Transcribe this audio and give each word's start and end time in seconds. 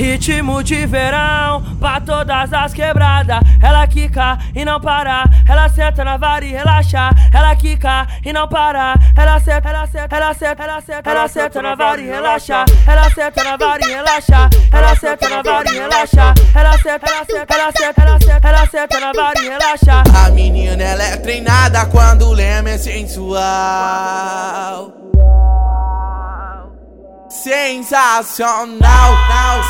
Ritmo 0.00 0.62
de 0.64 0.86
verão, 0.86 1.62
pra 1.78 2.00
todas 2.00 2.50
as 2.54 2.72
quebradas. 2.72 3.38
Ela 3.62 3.86
quica 3.86 4.38
e 4.54 4.64
não 4.64 4.80
para. 4.80 5.24
Ela 5.46 5.68
senta 5.68 6.02
na 6.02 6.16
vara 6.16 6.42
e 6.42 6.52
relaxa. 6.52 7.10
Ela 7.30 7.54
quica 7.54 8.06
e 8.24 8.32
não 8.32 8.48
para. 8.48 8.94
Ela 9.14 9.38
senta, 9.40 9.68
ela 9.68 9.86
senta, 9.86 10.16
ela 10.16 10.32
senta, 10.32 10.62
ela 10.62 10.80
senta, 10.80 11.10
ela 11.10 11.28
senta 11.28 11.60
na 11.60 11.74
vara 11.74 12.00
e 12.00 12.06
relaxa. 12.06 12.64
Ela 12.86 13.10
senta 13.10 13.44
na 13.44 13.58
vara 13.58 13.84
e 13.84 13.90
relaxa. 13.90 14.48
Ela 14.72 14.96
senta 14.96 15.28
na 15.28 15.42
vara 15.42 15.70
e 15.70 15.74
relaxa. 15.74 16.34
Ela 16.54 16.78
senta, 16.78 17.06
ela 17.06 17.26
senta, 17.26 17.54
ela 17.54 17.70
senta, 17.70 18.00
ela 18.00 18.18
senta, 18.18 18.48
ela 18.48 18.66
senta 18.68 19.00
na 19.00 19.12
vara 19.12 19.38
e 19.38 19.48
relaxa. 19.50 20.02
A 20.16 20.30
menina 20.30 20.82
ela 20.82 21.02
é 21.02 21.18
treinada 21.18 21.84
quando 21.84 22.22
o 22.22 22.32
lema 22.32 22.70
é 22.70 22.78
sensual. 22.78 23.40
Sensacional, 27.42 28.76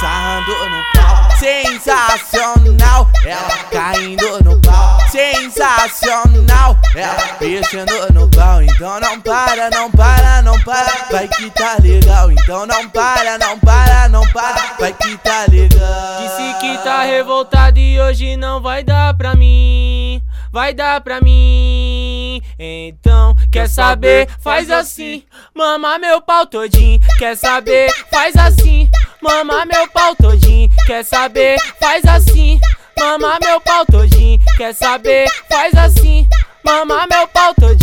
sarrando 0.00 0.52
no 0.70 0.82
pau. 0.94 1.36
Sensacional, 1.38 3.06
ela 3.26 3.58
caindo 3.70 4.42
no 4.42 4.58
pau. 4.62 4.98
Sensacional, 5.10 6.78
ela 6.96 7.36
mexendo 7.38 8.10
no 8.14 8.26
pau. 8.30 8.62
Então 8.62 8.98
não 9.00 9.20
para, 9.20 9.68
não 9.68 9.90
para, 9.90 10.40
não 10.40 10.58
para, 10.60 11.08
vai 11.10 11.28
que 11.28 11.50
tá 11.50 11.76
legal. 11.82 12.32
Então 12.32 12.64
não 12.64 12.88
para, 12.88 13.36
não 13.36 13.58
para, 13.58 14.08
não 14.08 14.26
para, 14.28 14.74
vai 14.80 14.94
que 14.94 15.18
tá 15.18 15.44
legal. 15.50 16.22
Disse 16.22 16.60
que 16.60 16.78
tá 16.78 17.02
revoltado 17.02 17.78
e 17.78 18.00
hoje 18.00 18.34
não 18.38 18.62
vai 18.62 18.82
dar 18.82 19.12
pra 19.12 19.34
mim. 19.34 20.22
Vai 20.50 20.72
dar 20.72 21.02
pra 21.02 21.20
mim. 21.20 22.40
Então, 22.58 23.27
quer 23.50 23.68
saber? 23.68 24.28
Faz 24.40 24.70
assim, 24.70 25.24
mama 25.54 25.98
meu 25.98 26.20
pau 26.20 26.46
todinho. 26.46 27.00
Quer 27.18 27.36
saber? 27.36 27.90
Faz 28.10 28.36
assim, 28.36 28.90
mama 29.20 29.64
meu 29.66 29.88
pau 29.88 30.14
todinho. 30.16 30.70
Quer 30.86 31.04
saber? 31.04 31.58
Faz 31.80 32.04
assim, 32.04 32.60
mama 32.98 33.38
meu 33.40 33.60
pau 33.60 33.84
todinho. 33.86 34.40
Quer 34.56 34.74
saber? 34.74 35.28
Faz 35.48 35.74
assim, 35.74 36.28
mama 36.64 37.06
meu 37.10 37.26
pau 37.28 37.54
todinho. 37.54 37.77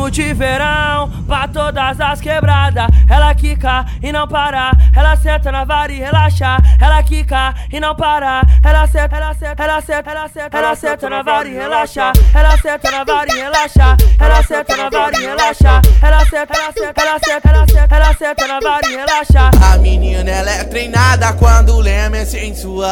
Ritmo 0.00 0.10
de 0.10 0.32
verão, 0.32 1.10
pra 1.26 1.46
todas 1.46 2.00
as 2.00 2.20
quebradas. 2.20 2.86
Ela 3.08 3.34
quica 3.34 3.84
e 4.02 4.10
não 4.10 4.26
para. 4.26 4.72
Ela 4.96 5.14
senta 5.16 5.52
na 5.52 5.64
vara 5.64 5.92
e 5.92 5.98
relaxa. 5.98 6.56
Ela 6.80 7.02
quica 7.02 7.54
e 7.70 7.78
não 7.78 7.94
para. 7.94 8.40
Ela 8.64 8.86
senta, 8.86 9.16
ela 9.16 9.34
senta, 9.34 9.62
ela 9.62 9.80
senta, 9.82 10.10
ela 10.10 10.28
senta, 10.28 10.56
ela 10.56 10.74
senta 10.74 11.10
na 11.10 11.22
vara 11.22 11.46
e 11.48 11.52
relaxa. 11.52 12.12
Ela 12.34 12.56
senta 12.56 12.90
na 12.90 13.04
vara 13.04 13.30
e 13.30 13.36
relaxa. 13.36 13.96
Ela 14.18 14.42
senta 14.42 14.76
na 14.76 14.88
vara 14.88 15.18
e 15.18 15.20
relaxa. 15.26 15.82
Ela 16.02 16.24
senta, 16.24 16.58
ela 16.58 16.72
senta, 16.72 17.02
ela 17.02 17.18
senta, 17.18 17.48
ela 17.48 17.66
senta, 17.66 17.96
ela 17.96 18.14
senta 18.14 18.46
na 18.46 18.60
vara 18.60 18.88
e 18.88 18.96
relaxa. 18.96 19.50
A 19.72 19.76
menina 19.78 20.30
ela 20.30 20.50
é 20.50 20.64
treinada 20.64 21.34
quando 21.34 21.74
o 21.74 21.80
lema 21.80 22.16
é 22.16 22.24
sensual. 22.24 22.90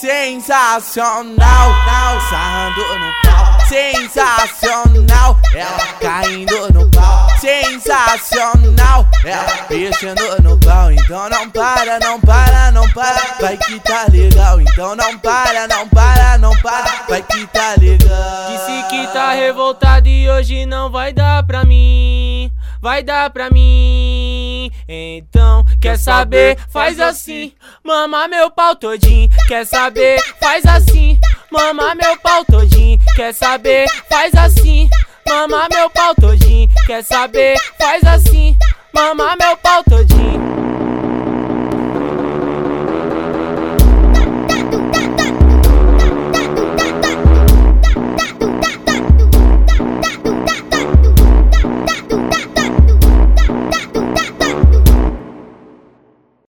Sensacional, 0.00 1.36
sarrando 2.30 2.80
no 2.98 3.12
pau. 3.22 3.60
Sensacional, 3.68 5.38
ela 5.54 5.86
caindo 6.00 6.72
no 6.72 6.90
pau. 6.90 7.28
Sensacional, 7.38 9.06
ela 9.22 9.66
mexendo 9.68 10.42
no 10.42 10.56
pau. 10.56 10.90
Então 10.90 11.28
não 11.28 11.50
para, 11.50 12.00
não 12.00 12.18
para, 12.18 12.70
não 12.70 12.88
para, 12.92 13.36
vai 13.38 13.58
que 13.58 13.78
tá 13.80 14.06
legal. 14.10 14.58
Então 14.62 14.96
não 14.96 15.18
para, 15.18 15.68
não 15.68 15.86
para, 15.90 16.38
não 16.38 16.56
para, 16.62 17.04
vai 17.06 17.20
que 17.20 17.46
tá 17.48 17.74
legal. 17.78 18.46
Disse 18.52 18.88
que 18.88 19.06
tá 19.08 19.32
revoltado 19.32 20.08
e 20.08 20.30
hoje 20.30 20.64
não 20.64 20.90
vai 20.90 21.12
dar 21.12 21.42
pra 21.42 21.62
mim. 21.62 22.50
Vai 22.80 23.02
dar 23.02 23.28
pra 23.28 23.50
mim. 24.70 24.72
Então, 24.88 25.64
quer 25.80 25.98
saber? 25.98 26.58
Faz 26.68 27.00
assim, 27.00 27.52
mama 27.84 28.28
meu 28.28 28.50
pau 28.50 28.74
todinho. 28.76 29.28
Quer 29.46 29.66
saber? 29.66 30.20
Faz 30.40 30.64
assim, 30.66 31.18
mama 31.50 31.94
meu 31.94 32.16
pau 32.18 32.44
todinho. 32.44 32.98
Quer 33.14 33.34
saber? 33.34 33.86
Faz 34.08 34.34
assim, 34.34 34.88
mama 35.26 35.68
meu 35.70 35.90
pau 35.90 36.14
todinho. 36.14 36.68
Quer 36.86 37.04
saber? 37.04 37.56
Faz 37.78 38.04
assim, 38.04 38.56
mama 38.92 39.36
meu 39.36 39.56
pau 39.56 39.82
todinho. 39.84 40.49